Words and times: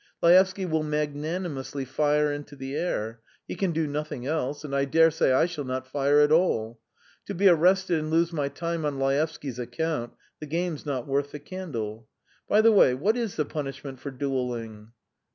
Laevsky 0.23 0.65
will 0.65 0.81
magnanimously 0.81 1.85
fire 1.85 2.33
into 2.33 2.55
the 2.55 2.75
air 2.75 3.21
he 3.47 3.53
can 3.55 3.71
do 3.71 3.85
nothing 3.85 4.25
else; 4.25 4.63
and 4.63 4.75
I 4.75 4.83
daresay 4.83 5.31
I 5.31 5.45
shall 5.45 5.63
not 5.63 5.85
fire 5.87 6.21
at 6.21 6.31
all. 6.31 6.79
To 7.27 7.35
be 7.35 7.47
arrested 7.47 7.99
and 7.99 8.09
lose 8.09 8.33
my 8.33 8.49
time 8.49 8.83
on 8.83 8.97
Laevsky's 8.97 9.59
account 9.59 10.13
the 10.39 10.47
game's 10.47 10.87
not 10.87 11.05
worth 11.05 11.31
the 11.31 11.39
candle. 11.39 12.07
By 12.49 12.61
the 12.61 12.71
way, 12.71 12.95
what 12.95 13.15
is 13.15 13.35
the 13.35 13.45
punishment 13.45 13.99
for 13.99 14.09
duelling?" 14.09 14.91